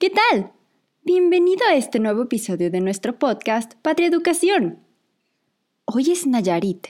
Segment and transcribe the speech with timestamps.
[0.00, 0.50] ¿Qué tal?
[1.04, 4.78] Bienvenido a este nuevo episodio de nuestro podcast Patria Educación.
[5.84, 6.86] Hoy es Nayarit,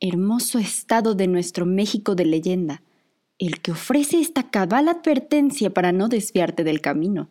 [0.00, 2.82] hermoso estado de nuestro México de leyenda,
[3.38, 7.28] el que ofrece esta cabal advertencia para no desviarte del camino.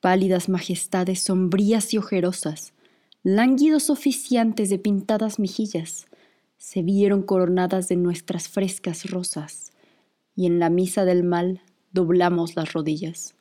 [0.00, 2.72] Pálidas majestades sombrías y ojerosas,
[3.22, 6.08] lánguidos oficiantes de pintadas mejillas,
[6.58, 9.70] se vieron coronadas de nuestras frescas rosas,
[10.40, 11.60] y en la misa del mal
[11.92, 13.34] doblamos las rodillas.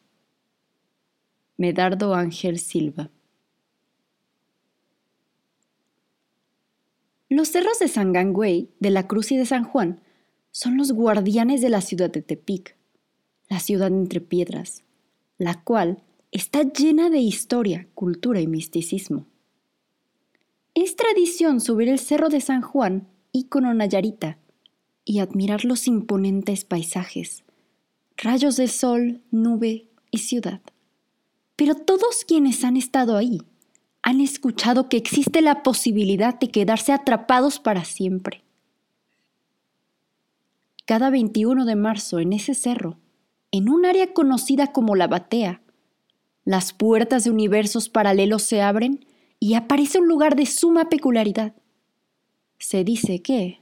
[1.55, 3.09] Medardo Ángel Silva
[7.29, 10.01] Los cerros de Sangangüey, de la Cruz y de San Juan
[10.51, 12.75] son los guardianes de la ciudad de Tepic,
[13.47, 14.83] la ciudad entre piedras,
[15.37, 19.25] la cual está llena de historia, cultura y misticismo.
[20.73, 24.37] Es tradición subir el Cerro de San Juan, ícono nayarita,
[25.09, 27.43] y admirar los imponentes paisajes,
[28.15, 30.61] rayos de sol, nube y ciudad.
[31.55, 33.41] Pero todos quienes han estado ahí
[34.03, 38.43] han escuchado que existe la posibilidad de quedarse atrapados para siempre.
[40.85, 42.99] Cada 21 de marzo en ese cerro,
[43.51, 45.63] en un área conocida como la Batea,
[46.45, 49.07] las puertas de universos paralelos se abren
[49.39, 51.55] y aparece un lugar de suma peculiaridad.
[52.59, 53.59] Se dice que,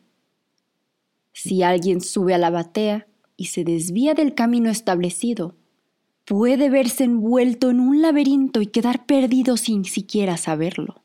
[1.38, 5.56] si alguien sube a la batea y se desvía del camino establecido,
[6.26, 11.04] puede verse envuelto en un laberinto y quedar perdido sin siquiera saberlo.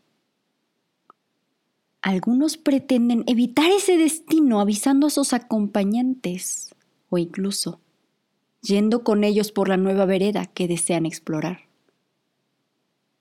[2.01, 6.75] Algunos pretenden evitar ese destino avisando a sus acompañantes
[7.11, 7.81] o incluso
[8.63, 11.73] yendo con ellos por la nueva vereda que desean explorar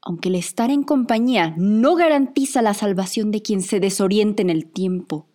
[0.04, 4.66] aunque el estar en compañía no garantiza la salvación de quien se desoriente en el
[4.66, 5.28] tiempo.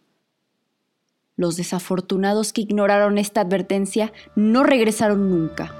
[1.38, 5.70] Los desafortunados que ignoraron esta advertencia no regresaron nunca.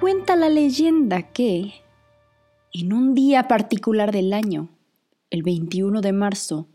[0.00, 1.74] Cuenta la leyenda que,
[2.72, 4.73] en un día particular del año,
[5.34, 6.68] el 21 de marzo,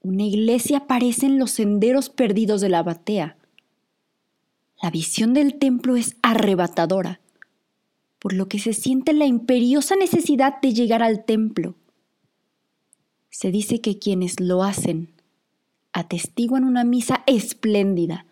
[0.00, 3.36] una iglesia aparece en los senderos perdidos de la batea.
[4.82, 7.20] La visión del templo es arrebatadora,
[8.18, 11.76] por lo que se siente la imperiosa necesidad de llegar al templo.
[13.30, 15.14] Se dice que quienes lo hacen
[15.92, 18.26] atestiguan una misa espléndida,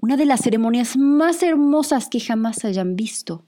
[0.00, 3.44] una de las ceremonias más hermosas que jamás hayan visto.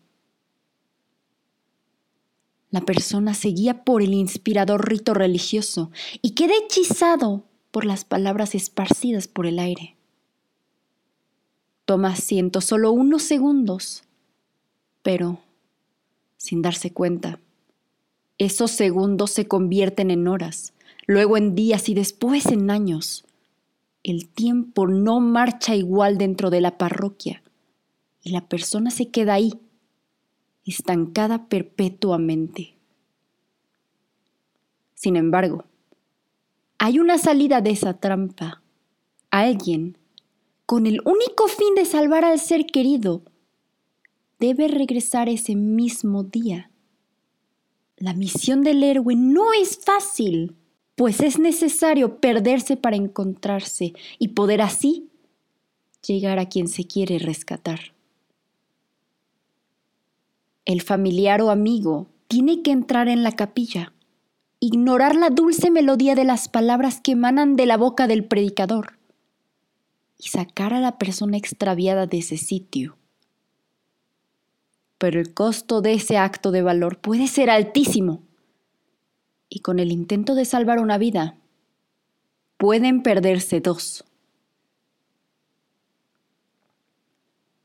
[2.70, 5.90] La persona seguía por el inspirador rito religioso
[6.20, 9.96] y queda hechizado por las palabras esparcidas por el aire.
[11.86, 14.04] Toma asiento solo unos segundos,
[15.02, 15.40] pero,
[16.36, 17.40] sin darse cuenta,
[18.36, 20.74] esos segundos se convierten en horas,
[21.06, 23.24] luego en días y después en años.
[24.02, 27.42] El tiempo no marcha igual dentro de la parroquia
[28.22, 29.54] y la persona se queda ahí
[30.70, 32.74] estancada perpetuamente.
[34.94, 35.64] Sin embargo,
[36.78, 38.62] hay una salida de esa trampa.
[39.30, 39.98] Alguien,
[40.66, 43.22] con el único fin de salvar al ser querido,
[44.38, 46.70] debe regresar ese mismo día.
[47.96, 50.54] La misión del héroe no es fácil,
[50.94, 55.08] pues es necesario perderse para encontrarse y poder así
[56.06, 57.97] llegar a quien se quiere rescatar
[60.68, 63.94] el familiar o amigo tiene que entrar en la capilla,
[64.60, 68.98] ignorar la dulce melodía de las palabras que emanan de la boca del predicador
[70.18, 72.98] y sacar a la persona extraviada de ese sitio.
[74.98, 78.20] Pero el costo de ese acto de valor puede ser altísimo
[79.48, 81.38] y con el intento de salvar una vida
[82.58, 84.04] pueden perderse dos.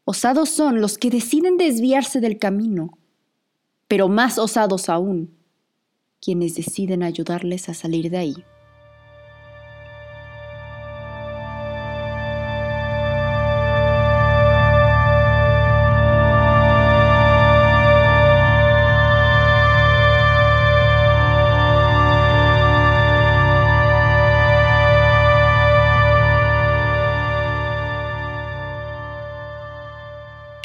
[0.05, 2.97] Osados son los que deciden desviarse del camino,
[3.87, 5.33] pero más osados aún,
[6.21, 8.35] quienes deciden ayudarles a salir de ahí.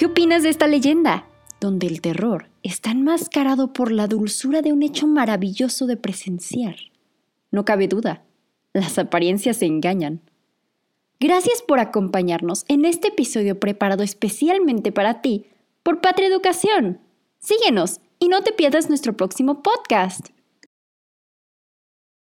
[0.09, 1.27] Opinas de esta leyenda?
[1.61, 6.77] Donde el terror está enmascarado por la dulzura de un hecho maravilloso de presenciar.
[7.51, 8.23] No cabe duda,
[8.73, 10.21] las apariencias se engañan.
[11.21, 15.47] Gracias por acompañarnos en este episodio preparado especialmente para ti
[15.83, 17.01] por Patria Educación.
[17.39, 20.29] Síguenos y no te pierdas nuestro próximo podcast.